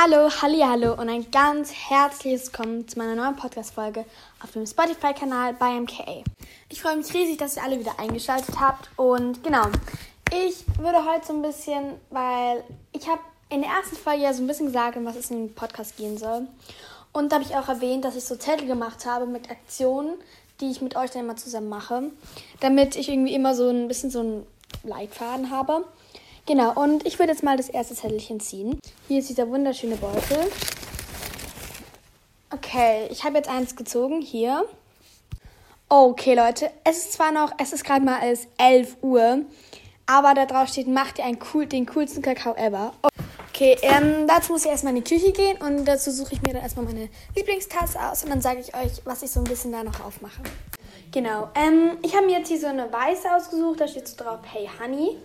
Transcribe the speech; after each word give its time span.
Hallo, 0.00 0.30
halli, 0.42 0.60
hallo 0.60 0.92
und 0.92 1.08
ein 1.08 1.28
ganz 1.32 1.72
herzliches 1.72 2.46
Willkommen 2.46 2.86
zu 2.86 2.98
meiner 2.98 3.16
neuen 3.16 3.34
Podcast-Folge 3.34 4.04
auf 4.40 4.52
dem 4.52 4.64
Spotify-Kanal 4.64 5.54
bei 5.54 5.70
MKA. 5.70 6.22
Ich 6.68 6.80
freue 6.80 6.98
mich 6.98 7.12
riesig, 7.12 7.38
dass 7.38 7.56
ihr 7.56 7.64
alle 7.64 7.80
wieder 7.80 7.98
eingeschaltet 7.98 8.60
habt 8.60 8.90
und 8.96 9.42
genau, 9.42 9.64
ich 10.30 10.64
würde 10.78 11.04
heute 11.04 11.26
so 11.26 11.32
ein 11.32 11.42
bisschen, 11.42 11.94
weil 12.10 12.62
ich 12.92 13.08
habe 13.08 13.20
in 13.48 13.62
der 13.62 13.70
ersten 13.70 13.96
Folge 13.96 14.22
ja 14.22 14.32
so 14.32 14.42
ein 14.42 14.46
bisschen 14.46 14.66
gesagt, 14.66 14.96
um 14.96 15.04
was 15.04 15.16
es 15.16 15.32
in 15.32 15.48
dem 15.48 15.54
Podcast 15.54 15.96
gehen 15.96 16.16
soll. 16.16 16.46
Und 17.12 17.32
da 17.32 17.36
habe 17.36 17.44
ich 17.44 17.56
auch 17.56 17.68
erwähnt, 17.68 18.04
dass 18.04 18.14
ich 18.14 18.24
so 18.24 18.36
Zettel 18.36 18.68
gemacht 18.68 19.04
habe 19.04 19.26
mit 19.26 19.50
Aktionen, 19.50 20.14
die 20.60 20.70
ich 20.70 20.80
mit 20.80 20.94
euch 20.94 21.10
dann 21.10 21.24
immer 21.24 21.36
zusammen 21.36 21.70
mache, 21.70 22.04
damit 22.60 22.94
ich 22.94 23.08
irgendwie 23.08 23.34
immer 23.34 23.56
so 23.56 23.68
ein 23.68 23.88
bisschen 23.88 24.10
so 24.10 24.20
einen 24.20 24.46
Leitfaden 24.84 25.50
habe. 25.50 25.84
Genau, 26.48 26.72
und 26.72 27.06
ich 27.06 27.18
würde 27.18 27.32
jetzt 27.32 27.42
mal 27.42 27.58
das 27.58 27.68
erste 27.68 27.94
Zettelchen 27.94 28.40
ziehen. 28.40 28.80
Hier 29.06 29.18
ist 29.18 29.28
dieser 29.28 29.50
wunderschöne 29.50 29.96
Beutel. 29.96 30.50
Okay, 32.50 33.06
ich 33.10 33.22
habe 33.22 33.36
jetzt 33.36 33.50
eins 33.50 33.76
gezogen. 33.76 34.22
Hier. 34.22 34.64
Okay, 35.90 36.34
Leute. 36.34 36.70
Es 36.84 37.00
ist 37.00 37.12
zwar 37.12 37.32
noch, 37.32 37.52
es 37.58 37.74
ist 37.74 37.84
gerade 37.84 38.02
mal 38.02 38.20
als 38.20 38.48
11 38.56 38.96
Uhr, 39.02 39.42
aber 40.06 40.32
da 40.32 40.46
drauf 40.46 40.68
steht, 40.70 40.88
macht 40.88 41.18
ihr 41.18 41.26
einen 41.26 41.38
cool, 41.52 41.66
den 41.66 41.84
coolsten 41.84 42.22
Kakao 42.22 42.54
ever. 42.54 42.94
Okay, 43.50 43.76
ähm, 43.82 44.26
dazu 44.26 44.52
muss 44.52 44.64
ich 44.64 44.70
erstmal 44.70 44.96
in 44.96 45.04
die 45.04 45.14
Küche 45.14 45.32
gehen 45.32 45.58
und 45.58 45.84
dazu 45.84 46.10
suche 46.10 46.32
ich 46.32 46.40
mir 46.40 46.54
dann 46.54 46.62
erstmal 46.62 46.86
meine 46.86 47.10
Lieblingstasse 47.36 48.00
aus 48.00 48.24
und 48.24 48.30
dann 48.30 48.40
sage 48.40 48.60
ich 48.60 48.74
euch, 48.74 49.02
was 49.04 49.22
ich 49.22 49.30
so 49.30 49.40
ein 49.40 49.44
bisschen 49.44 49.72
da 49.72 49.84
noch 49.84 50.00
aufmache. 50.02 50.40
Genau, 51.12 51.50
ähm, 51.54 51.98
ich 52.02 52.16
habe 52.16 52.24
mir 52.24 52.38
jetzt 52.38 52.48
hier 52.48 52.58
so 52.58 52.68
eine 52.68 52.90
weiße 52.90 53.34
ausgesucht, 53.36 53.80
da 53.80 53.86
steht 53.86 54.08
so 54.08 54.16
drauf, 54.16 54.38
hey 54.50 54.66
Honey. 54.80 55.18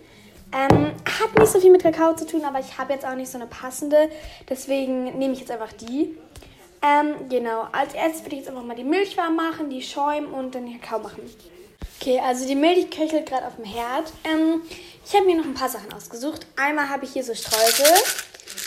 Ähm, 0.54 0.92
hat 1.20 1.38
nicht 1.38 1.50
so 1.50 1.58
viel 1.58 1.72
mit 1.72 1.82
Kakao 1.82 2.14
zu 2.14 2.26
tun, 2.26 2.44
aber 2.44 2.60
ich 2.60 2.78
habe 2.78 2.92
jetzt 2.92 3.04
auch 3.04 3.16
nicht 3.16 3.30
so 3.30 3.38
eine 3.38 3.48
passende. 3.48 4.08
Deswegen 4.48 5.18
nehme 5.18 5.32
ich 5.32 5.40
jetzt 5.40 5.50
einfach 5.50 5.72
die. 5.72 6.16
Ähm, 6.80 7.28
genau, 7.28 7.66
als 7.72 7.94
erstes 7.94 8.22
würde 8.22 8.36
ich 8.36 8.42
jetzt 8.42 8.48
einfach 8.50 8.62
mal 8.62 8.76
die 8.76 8.84
Milch 8.84 9.16
warm 9.16 9.36
machen, 9.36 9.70
die 9.70 9.82
schäumen 9.82 10.32
und 10.32 10.54
dann 10.54 10.66
den 10.66 10.80
Kakao 10.80 11.00
machen. 11.00 11.22
Okay, 12.00 12.20
also 12.24 12.46
die 12.46 12.54
Milch 12.54 12.90
köchelt 12.90 13.26
gerade 13.26 13.46
auf 13.46 13.56
dem 13.56 13.64
Herd. 13.64 14.12
Ähm, 14.24 14.60
ich 15.04 15.14
habe 15.14 15.26
mir 15.26 15.36
noch 15.36 15.44
ein 15.44 15.54
paar 15.54 15.68
Sachen 15.68 15.92
ausgesucht. 15.92 16.46
Einmal 16.56 16.88
habe 16.88 17.04
ich 17.04 17.12
hier 17.12 17.24
so 17.24 17.34
Streusel. 17.34 17.86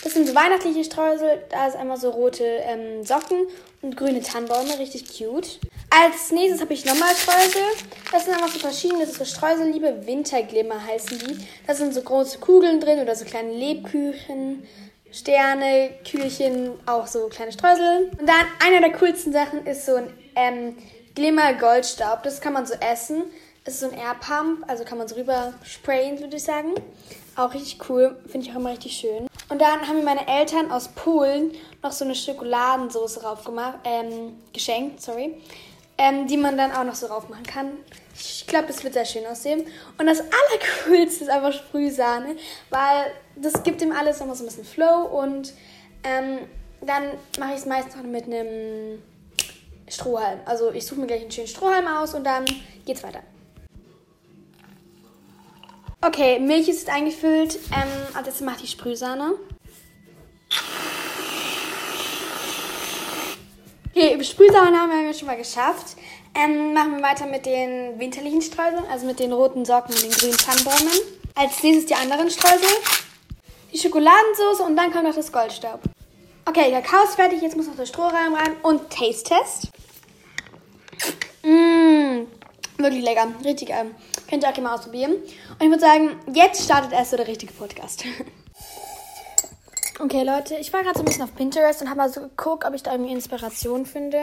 Das 0.03 0.13
sind 0.13 0.27
so 0.27 0.35
weihnachtliche 0.35 0.83
Streusel. 0.83 1.44
Da 1.49 1.67
ist 1.67 1.75
einmal 1.75 1.97
so 1.97 2.09
rote 2.09 2.44
ähm, 2.44 3.05
Socken 3.05 3.47
und 3.81 3.95
grüne 3.95 4.22
Tannenbäume. 4.22 4.79
Richtig 4.79 5.05
cute. 5.07 5.59
Als 6.00 6.31
nächstes 6.31 6.62
habe 6.62 6.76
ich 6.76 6.86
nochmal 6.86 7.16
Streusel. 7.16 7.64
Das 8.12 8.26
sind 8.26 8.36
einfach 8.36 8.50
so 8.50 8.59
verschiedene, 8.59 9.00
das 9.00 9.14
ist 9.14 9.17
so 9.17 9.26
Streuselliebe, 9.26 10.06
Winterglimmer 10.06 10.86
heißen 10.86 11.17
die. 11.17 11.48
Da 11.66 11.73
sind 11.73 11.92
so 11.92 12.03
große 12.03 12.38
Kugeln 12.38 12.80
drin 12.80 13.00
oder 13.00 13.16
so 13.16 13.26
kleine 13.26 13.52
Lebküchen, 13.52 14.62
Sterne, 15.12 15.90
Kühlchen, 16.08 16.70
auch 16.86 17.08
so 17.08 17.28
kleine 17.30 17.52
Streusel. 17.52 18.12
Und 18.20 18.30
dann 18.30 18.45
einer 18.64 18.88
der 18.88 18.95
coolsten 18.95 19.34
Sachen 19.34 19.66
ist 19.66 19.88
so 19.88 19.95
ein 19.95 20.14
ähm, 20.36 20.78
Glimmer 21.16 21.56
Goldstaub. 21.56 22.22
Das 22.22 22.42
kann 22.42 22.53
man 22.53 22.68
so 22.68 22.75
essen. 22.75 23.23
Das 23.64 23.73
ist 23.73 23.80
so 23.80 23.90
ein 23.90 23.98
Air 23.98 24.16
Pump, 24.20 24.70
also 24.70 24.84
kann 24.84 25.00
man 25.00 25.08
so 25.08 25.16
rüber 25.16 25.56
sprayen, 25.64 26.20
würde 26.20 26.38
ich 26.38 26.44
sagen. 26.44 26.75
Auch 27.36 27.56
richtig 27.56 27.90
cool, 27.90 28.16
finde 28.28 28.45
ich 28.45 28.53
auch 28.53 28.59
immer 28.59 28.70
richtig 28.70 28.94
schön. 28.94 29.28
Und 29.50 29.59
dann 29.59 29.88
haben 29.88 29.98
mir 29.98 30.03
meine 30.03 30.28
Eltern 30.28 30.70
aus 30.70 30.90
Polen 30.90 31.53
noch 31.81 31.92
so 31.92 32.06
eine 32.06 32.14
Schokoladensauce 32.14 33.16
drauf 33.16 33.44
gemacht, 33.44 33.80
ähm, 33.84 34.38
geschenkt, 34.53 35.02
sorry 35.02 35.34
ähm, 35.98 36.28
die 36.28 36.38
man 36.38 36.58
dann 36.58 36.72
auch 36.72 36.84
noch 36.84 36.95
so 36.95 37.08
drauf 37.08 37.30
machen 37.30 37.45
kann. 37.45 37.72
Ich 38.16 38.45
glaube, 38.48 38.67
es 38.70 38.84
wird 38.84 38.94
sehr 38.94 39.06
schön 39.06 39.26
aussehen. 39.26 39.66
Und 39.98 40.06
das 40.06 40.20
Allercoolste 40.20 41.26
ist 41.26 41.30
einfach 41.30 41.53
Sprühsahne, 41.53 42.36
weil 42.70 43.12
das 43.36 43.64
gibt 43.64 43.81
ihm 43.81 43.92
alles 43.92 44.20
nochmal 44.20 44.36
so 44.36 44.44
ein 44.44 44.48
bisschen 44.48 44.66
Flow 44.66 45.03
und 45.03 45.53
ähm, 46.03 46.40
dann 46.81 47.03
mache 47.40 47.53
ich 47.53 47.59
es 47.59 47.66
meistens 47.66 47.95
noch 47.95 48.03
mit 48.03 48.25
einem 48.25 49.02
Strohhalm. 49.88 50.40
Also 50.45 50.72
ich 50.72 50.86
suche 50.86 51.02
mir 51.02 51.08
gleich 51.08 51.22
einen 51.22 51.31
schönen 51.31 51.48
Strohhalm 51.48 51.88
aus 51.88 52.13
und 52.13 52.24
dann 52.24 52.46
geht's 52.86 53.03
weiter. 53.03 53.22
Okay, 56.02 56.40
Milch 56.40 56.69
ist 56.69 56.90
eingefüllt. 56.90 57.56
Ähm, 57.72 57.88
als 58.13 58.28
erstes 58.28 58.41
mache 58.41 58.57
ich 58.57 58.62
die 58.62 58.68
Sprühsahne. 58.78 59.34
Okay, 63.97 64.24
Sprühsahne 64.24 64.78
haben 64.78 64.91
wir 64.91 65.13
schon 65.16 65.25
mal 65.25 65.38
geschafft. 65.38 65.97
Ähm, 66.35 66.72
machen 66.72 66.97
wir 66.97 67.02
weiter 67.02 67.25
mit 67.25 67.47
den 67.47 67.97
winterlichen 67.97 68.44
Streuseln, 68.44 68.85
also 68.91 69.08
mit 69.08 69.19
den 69.19 69.34
roten 69.34 69.66
Socken 69.66 69.91
und 69.91 70.03
den 70.03 70.12
grünen 70.12 70.38
Tannenbäumen. 70.38 71.00
Als 71.34 71.63
nächstes 71.63 71.88
die 71.88 71.96
anderen 71.96 72.30
Streusel, 72.30 72.69
die 73.74 73.80
Schokoladensauce 73.80 74.59
und 74.59 74.75
dann 74.75 74.91
kommt 74.91 75.06
noch 75.06 75.16
das 75.16 75.31
Goldstaub. 75.31 75.80
Okay, 76.46 76.69
Kakao 76.69 77.06
ist 77.06 77.16
fertig, 77.16 77.41
jetzt 77.41 77.57
muss 77.57 77.66
noch 77.66 77.75
der 77.75 77.88
Strohhalm 77.88 78.36
rein 78.36 78.56
und 78.62 78.88
Taste-Test. 78.91 79.69
Mmh, 81.41 82.28
wirklich 82.78 83.03
lecker, 83.03 83.30
richtig 83.44 83.69
geil. 83.69 83.96
Könnt 84.30 84.44
ihr 84.44 84.50
auch 84.50 84.53
gerne 84.53 84.69
mal 84.69 84.75
ausprobieren. 84.75 85.13
Und 85.13 85.62
ich 85.62 85.69
würde 85.69 85.80
sagen, 85.80 86.19
jetzt 86.36 86.63
startet 86.63 86.91
erst 86.91 87.09
so 87.09 87.18
der 87.18 87.28
richtige 87.28 87.52
Podcast. 87.53 88.06
Okay, 90.00 90.22
Leute, 90.22 90.56
ich 90.58 90.72
war 90.74 90.84
gerade 90.84 90.94
so 90.94 91.02
ein 91.02 91.06
bisschen 91.06 91.24
auf 91.24 91.34
Pinterest 91.34 91.81
und 91.81 91.90
habe 91.90 91.97
mal 91.97 92.13
so 92.13 92.22
geguckt, 92.22 92.66
ob 92.66 92.75
ich 92.75 92.84
da 92.84 92.91
irgendwie 92.91 93.13
Inspiration 93.13 93.88
finde. 93.88 94.22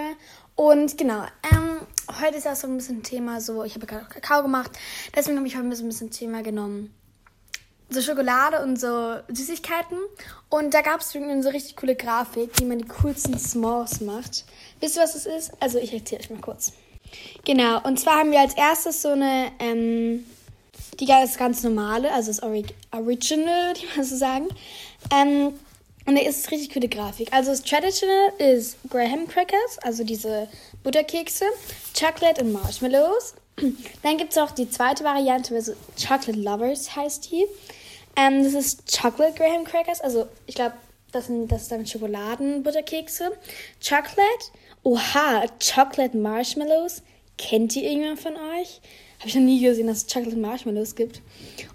Und 0.54 0.96
genau, 0.96 1.24
ähm, 1.50 1.80
heute 2.20 2.36
ist 2.36 2.44
ja 2.44 2.54
so 2.54 2.68
ein 2.68 2.76
bisschen 2.76 3.02
Thema 3.02 3.40
so, 3.40 3.64
ich 3.64 3.74
habe 3.74 3.84
gerade 3.84 4.06
Kakao 4.06 4.42
gemacht, 4.42 4.70
deswegen 5.16 5.36
habe 5.36 5.48
ich 5.48 5.56
heute 5.56 5.74
so 5.74 5.82
ein 5.82 5.88
bisschen 5.88 6.12
Thema 6.12 6.44
genommen. 6.44 6.94
So 7.90 8.00
Schokolade 8.00 8.62
und 8.62 8.78
so 8.78 9.16
Süßigkeiten. 9.26 9.98
Und 10.48 10.74
da 10.74 10.80
gab 10.80 11.00
es 11.00 11.12
irgendwie 11.12 11.42
so 11.42 11.48
richtig 11.48 11.74
coole 11.76 11.96
Grafik, 11.96 12.50
wie 12.60 12.66
man 12.66 12.78
die 12.78 12.86
coolsten 12.86 13.34
S'mores 13.34 14.04
macht. 14.04 14.44
Wisst 14.78 14.96
ihr, 14.96 15.02
was 15.02 15.14
das 15.14 15.26
ist? 15.26 15.52
Also, 15.58 15.78
ich 15.78 15.92
erzähle 15.92 16.20
euch 16.20 16.30
mal 16.30 16.40
kurz. 16.40 16.72
Genau, 17.44 17.82
und 17.82 17.98
zwar 17.98 18.20
haben 18.20 18.30
wir 18.30 18.40
als 18.40 18.54
erstes 18.54 19.02
so 19.02 19.10
eine, 19.10 19.50
ähm, 19.58 20.24
die 21.00 21.10
ist 21.24 21.36
ganz 21.36 21.62
normale, 21.64 22.12
also 22.12 22.30
das 22.30 22.42
Ori 22.42 22.64
Original, 22.92 23.72
ich 23.76 23.96
mal 23.96 24.04
so 24.04 24.16
sagen. 24.16 24.48
Ähm, 25.12 25.52
und 26.06 26.16
da 26.16 26.22
ist 26.22 26.50
richtig 26.50 26.72
coole 26.72 26.88
Grafik. 26.88 27.32
Also 27.32 27.50
das 27.50 27.62
Traditional 27.62 28.32
ist 28.38 28.76
Graham 28.90 29.26
Crackers, 29.26 29.78
also 29.82 30.04
diese 30.04 30.48
Butterkekse, 30.82 31.46
Chocolate 31.98 32.42
und 32.42 32.52
Marshmallows. 32.52 33.34
Dann 34.02 34.18
gibt 34.18 34.32
es 34.32 34.38
auch 34.38 34.50
die 34.50 34.68
zweite 34.68 35.04
Variante, 35.04 35.54
also 35.54 35.72
Chocolate 35.96 36.38
Lovers 36.38 36.94
heißt 36.94 37.30
die. 37.30 37.46
Ähm, 38.16 38.44
das 38.44 38.52
ist 38.54 39.00
Chocolate 39.00 39.34
Graham 39.34 39.64
Crackers, 39.64 40.00
also 40.00 40.26
ich 40.46 40.54
glaube, 40.54 40.74
das 41.14 41.26
sind 41.26 41.50
das 41.50 41.68
dann 41.68 41.86
Schokoladenbutterkekse. 41.86 43.30
Chocolate, 43.80 44.50
oha, 44.82 45.44
Chocolate 45.60 46.16
Marshmallows. 46.16 47.02
Kennt 47.38 47.76
ihr 47.76 47.84
irgendjemand 47.84 48.20
von 48.20 48.32
euch? 48.32 48.80
Habe 49.20 49.28
ich 49.28 49.34
noch 49.36 49.42
nie 49.42 49.60
gesehen, 49.60 49.86
dass 49.86 49.98
es 49.98 50.12
Chocolate 50.12 50.36
Marshmallows 50.36 50.96
gibt. 50.96 51.22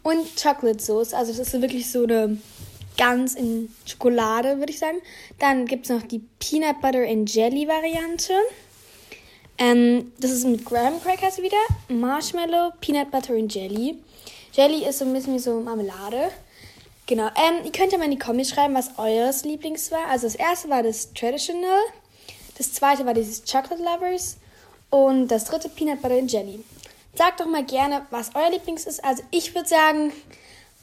Und 0.03 0.27
Chocolate 0.35 0.83
Sauce, 0.83 1.13
also 1.13 1.31
das 1.31 1.53
ist 1.53 1.61
wirklich 1.61 1.89
so 1.89 2.03
eine 2.03 2.37
ganz 2.99 3.33
in 3.33 3.73
Schokolade, 3.85 4.59
würde 4.59 4.71
ich 4.71 4.79
sagen. 4.79 4.97
Dann 5.39 5.65
gibt 5.65 5.85
es 5.85 5.89
noch 5.89 6.03
die 6.03 6.19
Peanut 6.39 6.81
Butter 6.81 7.07
and 7.07 7.33
Jelly 7.33 7.65
Variante. 7.65 8.33
Ähm, 9.57 10.11
das 10.19 10.31
ist 10.31 10.45
mit 10.45 10.65
Graham 10.65 11.01
Crackers 11.01 11.37
wieder. 11.37 11.57
Marshmallow, 11.87 12.73
Peanut 12.81 13.09
Butter 13.09 13.35
and 13.35 13.53
Jelly. 13.53 13.97
Jelly 14.51 14.85
ist 14.85 14.99
so 14.99 15.05
ein 15.05 15.13
bisschen 15.13 15.33
wie 15.33 15.39
so 15.39 15.61
Marmelade. 15.61 16.31
Genau. 17.07 17.27
Ähm, 17.27 17.63
ihr 17.63 17.71
könnt 17.71 17.93
ja 17.93 17.97
mal 17.97 18.05
in 18.05 18.11
die 18.11 18.19
Kommis 18.19 18.49
schreiben, 18.49 18.75
was 18.75 18.97
eures 18.97 19.45
Lieblings 19.45 19.91
war. 19.91 20.07
Also 20.09 20.27
das 20.27 20.35
erste 20.35 20.69
war 20.69 20.83
das 20.83 21.13
Traditional. 21.13 21.79
Das 22.57 22.73
zweite 22.73 23.05
war 23.05 23.13
dieses 23.13 23.43
Chocolate 23.49 23.81
Lovers. 23.81 24.37
Und 24.89 25.29
das 25.29 25.45
dritte 25.45 25.69
Peanut 25.69 26.01
Butter 26.01 26.17
and 26.17 26.31
Jelly. 26.31 26.63
Sagt 27.13 27.39
doch 27.39 27.47
mal 27.47 27.63
gerne, 27.63 28.05
was 28.11 28.31
euer 28.35 28.49
Lieblings 28.49 28.85
ist. 28.85 29.03
Also 29.03 29.23
ich 29.31 29.55
würde 29.55 29.69
sagen, 29.69 30.11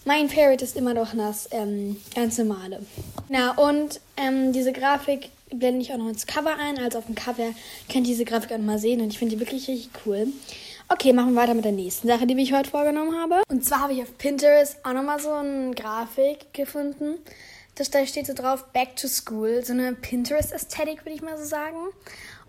mein 0.06 0.30
Favorite 0.30 0.64
ist 0.64 0.76
immer 0.76 0.94
noch 0.94 1.14
das 1.14 1.48
ähm, 1.50 1.96
ganz 2.14 2.38
normale. 2.38 2.80
Na, 3.28 3.52
und 3.58 4.00
ähm, 4.16 4.52
diese 4.52 4.72
Grafik 4.72 5.30
blende 5.50 5.82
ich 5.82 5.92
auch 5.92 5.98
noch 5.98 6.08
ins 6.08 6.26
Cover 6.26 6.56
ein. 6.58 6.78
Also 6.78 6.98
auf 6.98 7.06
dem 7.06 7.16
Cover 7.16 7.50
könnt 7.92 8.06
ihr 8.06 8.14
diese 8.14 8.24
Grafik 8.24 8.52
auch 8.52 8.58
mal 8.58 8.78
sehen 8.78 9.00
und 9.00 9.08
ich 9.08 9.18
finde 9.18 9.34
die 9.34 9.40
wirklich 9.40 9.68
richtig 9.68 9.90
cool. 10.06 10.28
Okay, 10.88 11.12
machen 11.12 11.34
wir 11.34 11.42
weiter 11.42 11.54
mit 11.54 11.64
der 11.64 11.72
nächsten 11.72 12.06
Sache, 12.06 12.26
die 12.26 12.40
ich 12.40 12.52
heute 12.52 12.70
vorgenommen 12.70 13.16
habe. 13.20 13.42
Und 13.48 13.64
zwar 13.64 13.80
habe 13.80 13.94
ich 13.94 14.02
auf 14.02 14.16
Pinterest 14.18 14.76
auch 14.84 14.92
nochmal 14.92 15.18
so 15.18 15.32
eine 15.32 15.74
Grafik 15.74 16.54
gefunden. 16.54 17.16
Das, 17.74 17.90
da 17.90 18.06
steht 18.06 18.28
so 18.28 18.34
drauf, 18.34 18.66
Back 18.72 18.94
to 18.94 19.08
School. 19.08 19.64
So 19.64 19.72
eine 19.72 19.92
Pinterest-Ästhetik, 19.92 21.04
würde 21.04 21.16
ich 21.16 21.22
mal 21.22 21.36
so 21.36 21.44
sagen. 21.44 21.76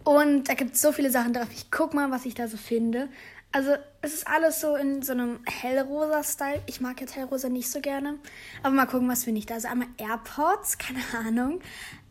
Und 0.03 0.47
da 0.47 0.53
gibt 0.53 0.75
es 0.75 0.81
so 0.81 0.91
viele 0.91 1.09
Sachen 1.09 1.33
drauf. 1.33 1.47
Ich 1.51 1.71
guck 1.71 1.95
mal, 1.95 2.11
was 2.11 2.25
ich 2.25 2.35
da 2.35 2.47
so 2.47 2.57
finde. 2.57 3.09
Also 3.57 3.71
es 4.03 4.13
ist 4.13 4.27
alles 4.27 4.61
so 4.61 4.75
in 4.75 5.01
so 5.01 5.13
einem 5.13 5.39
hellrosa 5.47 6.23
Style. 6.23 6.61
Ich 6.67 6.79
mag 6.79 7.01
jetzt 7.01 7.15
hellrosa 7.15 7.49
nicht 7.49 7.71
so 7.71 7.81
gerne. 7.81 8.19
Aber 8.61 8.75
mal 8.75 8.85
gucken, 8.85 9.09
was 9.09 9.23
finde 9.23 9.39
ich 9.39 9.47
da. 9.47 9.55
Also 9.55 9.67
einmal 9.67 9.87
AirPods, 9.97 10.77
keine 10.77 11.01
Ahnung. 11.17 11.59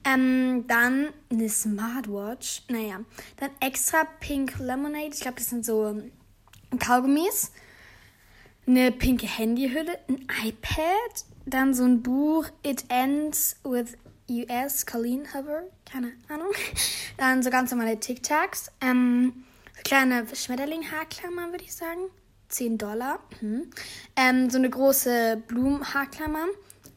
Ähm, 0.03 0.65
dann 0.67 1.11
eine 1.31 1.49
Smartwatch. 1.49 2.65
Naja. 2.69 2.99
Dann 3.37 3.51
extra 3.61 4.03
Pink 4.19 4.59
Lemonade. 4.59 5.11
Ich 5.15 5.21
glaube, 5.21 5.37
das 5.37 5.51
sind 5.51 5.65
so 5.65 6.03
Kaugummis. 6.81 7.53
Eine 8.67 8.91
pinke 8.91 9.29
Handyhülle. 9.29 10.01
Ein 10.09 10.27
iPad. 10.49 11.25
Dann 11.45 11.75
so 11.75 11.85
ein 11.85 12.03
Buch. 12.03 12.49
It 12.65 12.87
Ends 12.89 13.55
with 13.63 13.97
US, 14.29 14.85
Colleen 14.85 15.33
Hover, 15.33 15.63
keine 15.89 16.11
Ahnung. 16.29 16.51
Dann 17.17 17.45
so 17.45 17.51
ganz 17.51 17.71
normale 17.71 18.01
Tic-Tacs. 18.01 18.73
Ähm, 18.81 19.45
kleine 19.85 20.27
Schmetterling-Haarklammer, 20.33 21.51
würde 21.51 21.65
ich 21.65 21.75
sagen. 21.75 22.11
10 22.49 22.79
Dollar. 22.79 23.19
Mhm. 23.41 23.71
Ähm, 24.17 24.51
so 24.51 24.59
eine 24.59 24.71
große 24.71 25.43
Blumenhaarklammer. 25.49 26.47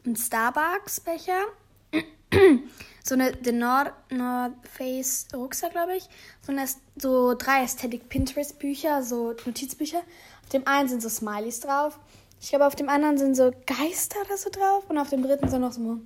Ein 0.06 0.16
Starbucks-Becher. 0.16 1.46
so 3.04 3.14
eine 3.14 3.32
The 3.42 3.52
North, 3.52 3.92
North 4.10 4.52
Face 4.72 5.26
Rucksack, 5.34 5.72
glaube 5.72 5.96
ich. 5.96 6.08
So, 6.42 6.52
eine, 6.52 6.66
so 6.96 7.34
drei 7.34 7.62
Aesthetic 7.62 8.08
Pinterest 8.08 8.58
Bücher, 8.58 9.02
so 9.02 9.34
Notizbücher. 9.44 10.02
Auf 10.42 10.48
dem 10.50 10.66
einen 10.66 10.88
sind 10.88 11.02
so 11.02 11.08
Smileys 11.08 11.60
drauf. 11.60 11.98
Ich 12.40 12.50
glaube, 12.50 12.66
auf 12.66 12.76
dem 12.76 12.88
anderen 12.88 13.18
sind 13.18 13.34
so 13.34 13.52
Geister 13.66 14.20
oder 14.24 14.36
so 14.36 14.50
drauf. 14.50 14.88
Und 14.88 14.98
auf 14.98 15.10
dem 15.10 15.22
dritten 15.22 15.48
sind 15.48 15.60
noch 15.60 15.72
so 15.72 15.98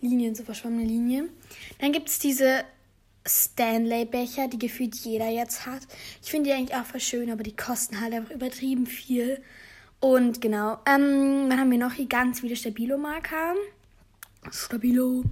Linien, 0.00 0.34
so 0.34 0.42
verschwommene 0.44 0.84
Linien. 0.84 1.30
Dann 1.78 1.92
gibt 1.92 2.08
es 2.08 2.18
diese 2.18 2.64
Stanley-Becher, 3.26 4.48
die 4.48 4.58
gefühlt 4.58 4.94
jeder 4.96 5.28
jetzt 5.28 5.66
hat. 5.66 5.82
Ich 6.22 6.30
finde 6.30 6.50
die 6.50 6.56
eigentlich 6.56 6.76
auch 6.76 6.84
voll 6.84 7.00
schön, 7.00 7.30
aber 7.30 7.42
die 7.42 7.56
kosten 7.56 8.00
halt 8.00 8.12
einfach 8.14 8.34
übertrieben 8.34 8.86
viel. 8.86 9.40
Und 10.00 10.40
genau, 10.40 10.78
ähm, 10.86 11.48
dann 11.48 11.60
haben 11.60 11.70
wir 11.70 11.78
noch 11.78 11.92
hier 11.92 12.06
ganz 12.06 12.40
viele 12.40 12.56
Stabilo-Marker. 12.56 13.54
Stabilo. 14.50 15.22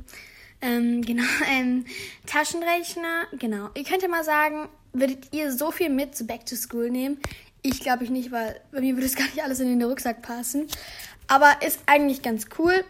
Ähm, 0.63 1.03
genau, 1.07 1.25
ähm, 1.51 1.85
Taschenrechner, 2.27 3.27
genau. 3.39 3.71
Ihr 3.75 3.85
könnt 3.85 4.03
ja 4.03 4.09
mal 4.09 4.25
sagen, 4.25 4.69
würdet 4.93 5.33
ihr 5.33 5.53
so 5.53 5.71
viel 5.71 5.91
mit 5.91 6.15
zu 6.15 6.25
Back 6.25 6.47
to 6.47 6.55
School 6.55 6.91
nehmen? 6.91 7.19
Ich 7.63 7.81
glaube 7.81 8.05
ich 8.05 8.11
nicht, 8.11 8.31
weil 8.31 8.61
bei 8.71 8.81
mir 8.81 8.95
würde 8.95 9.07
es 9.07 9.17
gar 9.17 9.25
nicht 9.25 9.43
alles 9.43 9.61
in 9.61 9.67
den 9.67 9.83
Rucksack 9.83 10.23
passen. 10.23 10.69
Aber 11.27 11.63
ist 11.67 11.81
eigentlich 11.87 12.23
ganz 12.23 12.47
cool. 12.59 12.85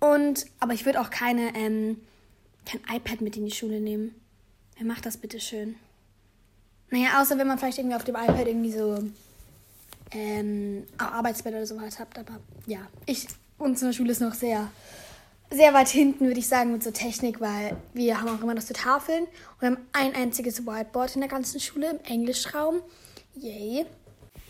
Und, 0.00 0.46
aber 0.60 0.74
ich 0.74 0.86
würde 0.86 1.00
auch 1.00 1.10
keine, 1.10 1.54
ähm, 1.56 2.00
kein 2.64 2.80
iPad 2.96 3.20
mit 3.20 3.36
in 3.36 3.44
die 3.44 3.50
Schule 3.50 3.80
nehmen. 3.80 4.14
Wer 4.78 4.86
macht 4.86 5.06
das 5.06 5.16
bitte 5.16 5.40
schön? 5.40 5.74
Naja, 6.90 7.20
außer 7.20 7.36
wenn 7.36 7.48
man 7.48 7.58
vielleicht 7.58 7.78
irgendwie 7.78 7.96
auf 7.96 8.04
dem 8.04 8.14
iPad 8.14 8.46
irgendwie 8.46 8.72
so 8.72 8.98
ähm, 10.12 10.86
Arbeitsblätter 10.96 11.56
oder 11.58 11.66
sowas 11.66 11.98
habt. 11.98 12.16
Aber 12.16 12.38
ja, 12.66 12.78
ich, 13.04 13.26
unsere 13.58 13.92
Schule 13.92 14.12
ist 14.12 14.20
noch 14.20 14.34
sehr, 14.34 14.70
sehr 15.50 15.74
weit 15.74 15.88
hinten, 15.88 16.26
würde 16.26 16.38
ich 16.38 16.46
sagen, 16.46 16.72
mit 16.72 16.84
so 16.84 16.92
Technik, 16.92 17.40
weil 17.40 17.76
wir 17.92 18.20
haben 18.20 18.28
auch 18.28 18.40
immer 18.40 18.54
noch 18.54 18.62
so 18.62 18.72
Tafeln 18.72 19.26
und 19.60 19.66
haben 19.66 19.78
ein 19.92 20.14
einziges 20.14 20.64
Whiteboard 20.64 21.16
in 21.16 21.22
der 21.22 21.30
ganzen 21.30 21.58
Schule 21.58 21.90
im 21.90 21.98
Englischraum. 22.04 22.80
Yay. 23.34 23.84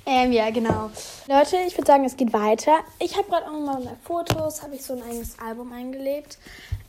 Ähm, 0.05 0.33
ja, 0.33 0.51
genau. 0.51 0.91
Leute, 1.27 1.57
ich 1.67 1.77
würde 1.77 1.87
sagen, 1.87 2.05
es 2.05 2.17
geht 2.17 2.33
weiter. 2.33 2.81
Ich 2.99 3.17
habe 3.17 3.29
gerade 3.29 3.47
auch 3.47 3.53
nochmal 3.53 3.83
bei 3.83 3.97
Fotos, 4.05 4.63
habe 4.63 4.75
ich 4.75 4.83
so 4.83 4.95
ein 4.95 5.03
eigenes 5.03 5.39
Album 5.39 5.73
eingelebt. 5.73 6.39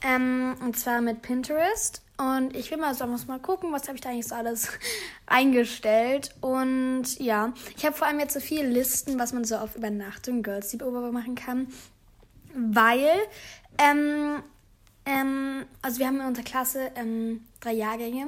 Ähm, 0.01 0.56
und 0.62 0.77
zwar 0.77 1.01
mit 1.01 1.21
Pinterest. 1.21 2.01
Und 2.19 2.54
ich 2.54 2.69
will 2.69 2.77
mal 2.77 2.94
so 2.94 3.07
mal 3.07 3.39
gucken, 3.39 3.71
was 3.71 3.88
habe 3.88 3.95
ich 3.95 4.01
da 4.01 4.10
eigentlich 4.10 4.27
so 4.27 4.36
alles 4.36 4.68
eingestellt. 5.25 6.36
Und 6.42 7.18
ja, 7.18 7.54
ich 7.77 7.86
habe 7.86 7.95
vor 7.95 8.07
allem 8.07 8.19
jetzt 8.19 8.33
so 8.33 8.42
viele 8.42 8.68
Listen, 8.68 9.18
was 9.18 9.31
man 9.31 9.45
so 9.45 9.56
auf 9.56 9.77
Übernachtung, 9.77 10.44
Girls 10.44 10.71
Sleepover 10.71 11.13
machen 11.13 11.36
kann. 11.36 11.68
Weil, 12.54 13.10
ähm, 13.77 14.44
ähm, 15.06 15.66
also 15.81 16.00
wir 16.00 16.07
haben 16.07 16.19
in 16.19 16.25
unserer 16.25 16.44
Klasse 16.44 16.92
ähm, 16.95 17.45
drei 17.62 17.71
Jahrgänge. 17.71 18.27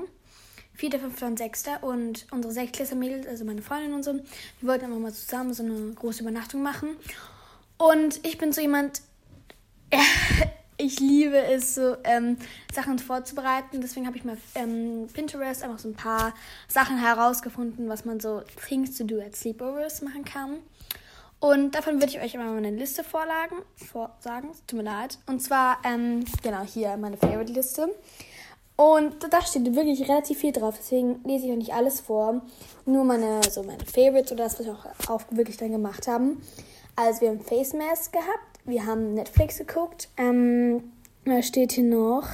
Vierter, 0.73 0.99
fünfter 0.99 1.27
und 1.27 1.37
sechster. 1.37 1.83
Und 1.83 2.27
unsere 2.31 2.53
Sechsklässler-Mädels, 2.53 3.27
also 3.27 3.43
meine 3.43 3.61
Freundin 3.61 3.93
und 3.93 4.03
so, 4.03 4.13
wir 4.13 4.69
wollten 4.69 4.85
einfach 4.85 4.99
mal 4.99 5.11
zusammen 5.11 5.53
so 5.53 5.63
eine 5.63 5.91
große 5.95 6.21
Übernachtung 6.21 6.63
machen. 6.63 6.95
Und 7.77 8.25
ich 8.25 8.37
bin 8.37 8.53
so 8.53 8.61
jemand, 8.61 9.01
ich 10.81 10.99
liebe 10.99 11.37
es, 11.37 11.75
so 11.75 11.95
ähm, 12.03 12.37
Sachen 12.73 12.99
vorzubereiten. 12.99 13.81
Deswegen 13.81 14.07
habe 14.07 14.17
ich 14.17 14.23
mal 14.23 14.37
ähm, 14.55 15.07
Pinterest 15.13 15.63
einfach 15.63 15.79
so 15.79 15.89
ein 15.89 15.95
paar 15.95 16.33
Sachen 16.67 16.97
herausgefunden, 16.97 17.87
was 17.87 18.05
man 18.05 18.19
so 18.19 18.41
Things 18.67 18.97
to 18.97 19.03
do 19.03 19.19
at 19.21 19.35
Sleepovers 19.35 20.01
machen 20.01 20.25
kann. 20.25 20.57
Und 21.39 21.73
davon 21.73 21.95
würde 21.95 22.07
ich 22.07 22.21
euch 22.21 22.35
immer 22.35 22.45
mal 22.45 22.57
eine 22.57 22.71
Liste 22.71 23.03
vorlagen, 23.03 23.55
vorsagen. 23.75 24.51
Tut 24.67 24.77
mir 24.77 24.83
leid. 24.83 25.17
Und 25.25 25.41
zwar, 25.41 25.79
ähm, 25.83 26.23
genau, 26.43 26.61
hier 26.63 26.97
meine 26.97 27.17
Favorite-Liste. 27.17 27.89
Und 28.75 29.15
da 29.31 29.41
steht 29.41 29.75
wirklich 29.75 30.07
relativ 30.09 30.39
viel 30.39 30.51
drauf, 30.51 30.75
deswegen 30.77 31.21
lese 31.23 31.45
ich 31.45 31.51
euch 31.51 31.57
nicht 31.57 31.73
alles 31.73 31.99
vor. 31.99 32.41
Nur 32.85 33.03
meine, 33.03 33.41
so 33.49 33.61
meine 33.61 33.85
Favorites 33.85 34.31
oder 34.31 34.45
das, 34.45 34.59
was 34.59 34.65
wir 34.65 34.73
auch, 34.73 35.09
auch 35.09 35.21
wirklich 35.29 35.57
dann 35.57 35.71
gemacht 35.71 36.07
haben. 36.07 36.41
Also 36.95 37.21
wir 37.21 37.29
haben 37.29 37.41
Face 37.41 37.73
Mask 37.73 38.11
gehabt, 38.11 38.50
wir 38.65 38.85
haben 38.85 39.13
Netflix 39.13 39.57
geguckt. 39.57 40.09
Ähm, 40.17 40.91
da 41.25 41.41
steht 41.41 41.73
hier 41.73 41.83
noch 41.83 42.27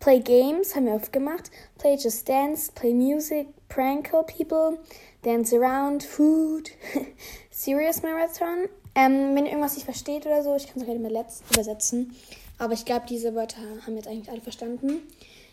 Play 0.00 0.20
Games, 0.20 0.74
haben 0.74 0.86
wir 0.86 0.94
oft 0.94 1.12
gemacht. 1.12 1.50
Play 1.78 1.96
Just 1.96 2.28
Dance, 2.28 2.70
Play 2.74 2.94
Music, 2.94 3.48
Prank 3.68 4.10
Call 4.10 4.24
People, 4.24 4.78
Dance 5.22 5.56
Around, 5.56 6.04
Food, 6.04 6.70
Serious 7.50 8.02
Marathon. 8.02 8.68
Ähm, 8.94 9.34
wenn 9.34 9.44
ihr 9.44 9.52
irgendwas 9.52 9.74
nicht 9.74 9.84
versteht 9.84 10.26
oder 10.26 10.42
so, 10.42 10.56
ich 10.56 10.66
kann 10.66 10.82
es 10.82 10.88
auch 10.88 10.94
immer 10.94 11.10
übersetzen. 11.10 12.14
Aber 12.58 12.72
ich 12.72 12.84
glaube, 12.84 13.06
diese 13.08 13.34
Wörter 13.34 13.60
haben 13.86 13.96
jetzt 13.96 14.08
eigentlich 14.08 14.30
alle 14.30 14.40
verstanden. 14.40 15.02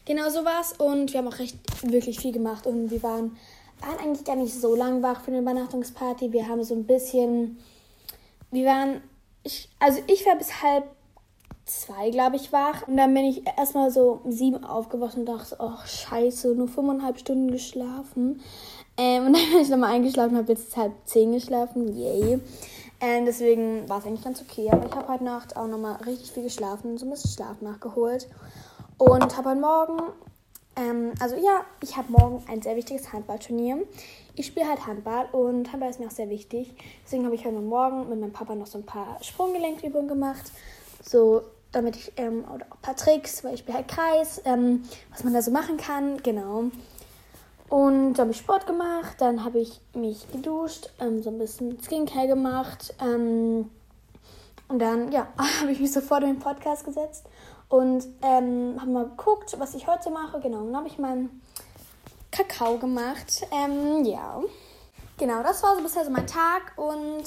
Genau 0.05 0.29
so 0.29 0.45
war's. 0.45 0.73
Und 0.73 1.13
wir 1.13 1.19
haben 1.19 1.27
auch 1.27 1.39
recht 1.39 1.57
wirklich 1.83 2.19
viel 2.19 2.31
gemacht. 2.31 2.65
Und 2.65 2.89
wir 2.91 3.03
waren, 3.03 3.37
waren 3.81 3.99
eigentlich 3.99 4.25
gar 4.25 4.35
nicht 4.35 4.53
so 4.53 4.75
lang 4.75 5.01
wach 5.03 5.21
für 5.21 5.31
eine 5.31 5.39
Übernachtungsparty. 5.39 6.31
Wir 6.31 6.47
haben 6.47 6.63
so 6.63 6.75
ein 6.75 6.85
bisschen. 6.85 7.57
Wir 8.51 8.65
waren. 8.65 9.01
Ich, 9.45 9.69
also 9.79 10.01
ich 10.07 10.25
war 10.25 10.35
bis 10.35 10.63
halb 10.63 10.85
zwei, 11.65 12.09
glaube 12.09 12.35
ich, 12.35 12.51
wach. 12.51 12.87
Und 12.87 12.97
dann 12.97 13.13
bin 13.13 13.25
ich 13.25 13.43
erstmal 13.57 13.91
so 13.91 14.21
um 14.23 14.31
sieben 14.31 14.63
aufgewacht 14.63 15.17
und 15.17 15.25
dachte, 15.25 15.57
ach 15.59 15.85
scheiße, 15.85 16.55
nur 16.55 16.67
fünfeinhalb 16.67 17.19
Stunden 17.19 17.51
geschlafen. 17.51 18.41
Ähm, 18.97 19.27
und 19.27 19.33
dann 19.37 19.51
bin 19.51 19.61
ich 19.61 19.69
nochmal 19.69 19.93
eingeschlafen, 19.93 20.35
habe 20.35 20.51
jetzt 20.51 20.75
halb 20.75 20.93
zehn 21.05 21.31
geschlafen. 21.31 21.95
Yay. 21.95 22.39
Ähm, 22.99 23.25
deswegen 23.25 23.87
war 23.87 23.99
es 23.99 24.05
eigentlich 24.05 24.23
ganz 24.23 24.41
okay. 24.41 24.69
Aber 24.71 24.85
ich 24.87 24.95
habe 24.95 25.07
heute 25.07 25.23
Nacht 25.23 25.55
auch 25.57 25.67
nochmal 25.67 25.97
richtig 26.05 26.31
viel 26.31 26.43
geschlafen 26.43 26.91
und 26.91 26.97
so 26.97 27.05
ein 27.05 27.11
bisschen 27.11 27.31
Schlaf 27.31 27.61
nachgeholt. 27.61 28.27
Und 28.97 29.37
habe 29.37 29.49
heute 29.49 29.61
Morgen, 29.61 30.01
ähm, 30.75 31.13
also 31.19 31.35
ja, 31.35 31.65
ich 31.81 31.95
habe 31.95 32.11
morgen 32.11 32.43
ein 32.47 32.61
sehr 32.61 32.75
wichtiges 32.75 33.13
Handballturnier. 33.13 33.83
Ich 34.35 34.47
spiele 34.47 34.67
halt 34.67 34.85
Handball 34.85 35.27
und 35.31 35.71
Handball 35.71 35.89
ist 35.89 35.99
mir 35.99 36.07
auch 36.07 36.11
sehr 36.11 36.29
wichtig. 36.29 36.73
Deswegen 37.05 37.25
habe 37.25 37.35
ich 37.35 37.45
heute 37.45 37.59
Morgen 37.59 38.09
mit 38.09 38.19
meinem 38.19 38.33
Papa 38.33 38.55
noch 38.55 38.67
so 38.67 38.77
ein 38.77 38.85
paar 38.85 39.17
Sprunggelenkübungen 39.21 40.07
gemacht. 40.07 40.51
So, 41.01 41.43
damit 41.71 41.95
ich, 41.95 42.11
ähm, 42.17 42.43
oder 42.53 42.65
auch 42.69 42.75
ein 42.75 42.81
paar 42.81 42.95
Tricks, 42.95 43.43
weil 43.43 43.53
ich 43.53 43.61
spiele 43.61 43.77
halt 43.77 43.87
Kreis, 43.87 44.41
ähm, 44.45 44.83
was 45.11 45.23
man 45.23 45.33
da 45.33 45.41
so 45.41 45.51
machen 45.51 45.77
kann, 45.77 46.21
genau. 46.23 46.65
Und 47.69 48.13
dann 48.13 48.19
habe 48.19 48.31
ich 48.31 48.37
Sport 48.37 48.67
gemacht, 48.67 49.15
dann 49.19 49.43
habe 49.43 49.59
ich 49.59 49.81
mich 49.93 50.29
geduscht, 50.31 50.89
ähm, 50.99 51.23
so 51.23 51.29
ein 51.29 51.37
bisschen 51.37 51.81
Skincare 51.81 52.27
gemacht. 52.27 52.93
Ähm, 53.01 53.69
und 54.67 54.79
dann, 54.79 55.11
ja, 55.11 55.27
habe 55.61 55.71
ich 55.71 55.79
mich 55.79 55.93
sofort 55.93 56.23
in 56.23 56.29
den 56.29 56.39
Podcast 56.39 56.85
gesetzt 56.85 57.25
und 57.69 58.05
ähm, 58.21 58.77
habe 58.79 58.91
mal 58.91 59.05
geguckt, 59.05 59.55
was 59.57 59.73
ich 59.73 59.87
heute 59.87 60.09
mache. 60.09 60.39
Genau, 60.39 60.63
dann 60.63 60.75
habe 60.75 60.87
ich 60.87 60.97
meinen 60.97 61.41
Kakao 62.31 62.77
gemacht. 62.77 63.45
Ähm, 63.51 64.03
ja, 64.05 64.41
genau, 65.17 65.43
das 65.43 65.63
war 65.63 65.75
so 65.75 65.81
bisher 65.81 66.05
so 66.05 66.11
mein 66.11 66.27
Tag 66.27 66.73
und 66.77 67.23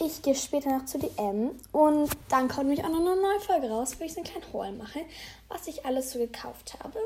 ich 0.00 0.22
gehe 0.22 0.34
später 0.34 0.70
noch 0.70 0.84
zu 0.84 0.98
DM 0.98 1.50
und 1.72 2.10
dann 2.28 2.48
kommt 2.48 2.68
nämlich 2.68 2.84
auch 2.84 2.88
noch 2.88 3.00
eine 3.00 3.20
neue 3.20 3.40
Folge 3.40 3.68
raus, 3.68 3.96
wo 3.98 4.04
ich 4.04 4.14
so 4.14 4.20
einen 4.20 4.30
kleinen 4.30 4.52
Haul 4.52 4.72
mache, 4.72 5.00
was 5.48 5.66
ich 5.66 5.84
alles 5.84 6.12
so 6.12 6.18
gekauft 6.18 6.76
habe. 6.82 6.98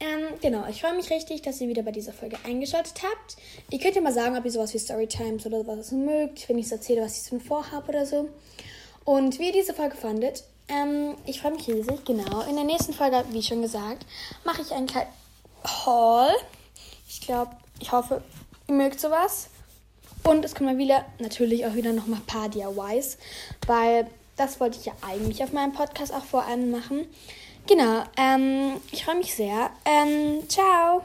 Ähm, 0.00 0.34
genau, 0.40 0.66
ich 0.66 0.80
freue 0.80 0.94
mich 0.94 1.10
richtig, 1.10 1.42
dass 1.42 1.60
ihr 1.60 1.68
wieder 1.68 1.82
bei 1.82 1.92
dieser 1.92 2.12
Folge 2.12 2.38
eingeschaltet 2.44 3.02
habt. 3.02 3.36
Ihr 3.70 3.78
könnt 3.78 3.94
ja 3.94 4.00
mal 4.00 4.14
sagen, 4.14 4.36
ob 4.36 4.44
ihr 4.44 4.50
sowas 4.50 4.72
wie 4.72 4.78
Storytimes 4.78 5.44
oder 5.44 5.66
was 5.66 5.92
mögt, 5.92 6.48
wenn 6.48 6.58
ich 6.58 6.68
so 6.68 6.76
erzähle, 6.76 7.02
was 7.02 7.18
ich 7.18 7.22
so 7.22 7.38
vorhabe 7.38 7.88
oder 7.90 8.06
so. 8.06 8.28
Und 9.04 9.38
wie 9.38 9.48
ihr 9.48 9.52
diese 9.52 9.74
Folge 9.74 9.96
fandet, 9.96 10.44
ähm, 10.70 11.16
ich 11.26 11.40
freue 11.40 11.52
mich 11.52 11.68
riesig, 11.68 12.04
genau. 12.04 12.42
In 12.42 12.56
der 12.56 12.64
nächsten 12.64 12.92
Folge, 12.92 13.24
wie 13.30 13.42
schon 13.42 13.62
gesagt, 13.62 14.06
mache 14.44 14.62
ich 14.62 14.72
einen 14.72 14.86
kleinen 14.86 15.10
Haul. 15.64 16.28
Ich 17.08 17.20
glaube, 17.20 17.52
ich 17.80 17.92
hoffe, 17.92 18.22
ihr 18.68 18.74
mögt 18.74 19.00
sowas. 19.00 19.48
Und 20.22 20.44
es 20.44 20.54
kommen 20.54 20.78
wieder, 20.78 21.04
natürlich 21.18 21.66
auch 21.66 21.74
wieder 21.74 21.92
noch 21.92 22.06
mal 22.06 22.16
ein 22.16 22.26
paar 22.26 22.48
DIYs, 22.48 23.16
weil 23.66 24.06
das 24.36 24.60
wollte 24.60 24.78
ich 24.78 24.86
ja 24.86 24.92
eigentlich 25.02 25.42
auf 25.42 25.52
meinem 25.52 25.72
Podcast 25.72 26.12
auch 26.12 26.24
vor 26.24 26.44
allem 26.44 26.70
machen. 26.70 27.06
Genau, 27.66 28.04
ähm, 28.16 28.80
ich 28.90 29.04
freue 29.04 29.16
mich 29.16 29.34
sehr. 29.34 29.70
Ähm, 29.84 30.48
ciao! 30.48 31.02